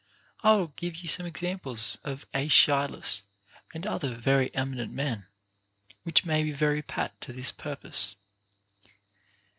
I 0.41 0.55
will 0.55 0.69
give 0.69 0.97
you 1.03 1.07
some 1.07 1.27
examples 1.27 1.99
of 2.03 2.25
Aeschylus 2.33 3.21
and 3.71 3.85
other 3.85 4.15
very 4.15 4.51
eminent 4.55 4.91
men, 4.91 5.27
which 6.01 6.25
may 6.25 6.43
be 6.43 6.51
very 6.53 6.81
pat 6.81 7.21
to 7.21 7.31
this 7.31 7.51
purpose. 7.51 8.15